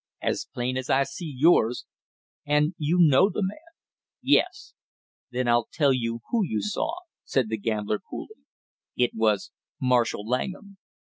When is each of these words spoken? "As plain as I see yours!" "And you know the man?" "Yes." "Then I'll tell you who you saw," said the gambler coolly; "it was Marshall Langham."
"As 0.23 0.47
plain 0.51 0.77
as 0.77 0.89
I 0.89 1.03
see 1.03 1.31
yours!" 1.37 1.85
"And 2.43 2.73
you 2.79 2.97
know 2.99 3.29
the 3.29 3.43
man?" 3.43 3.69
"Yes." 4.23 4.73
"Then 5.29 5.47
I'll 5.47 5.67
tell 5.71 5.93
you 5.93 6.21
who 6.31 6.43
you 6.43 6.59
saw," 6.63 6.95
said 7.23 7.49
the 7.49 7.57
gambler 7.59 7.99
coolly; 7.99 8.41
"it 8.97 9.11
was 9.13 9.51
Marshall 9.79 10.27
Langham." 10.27 10.79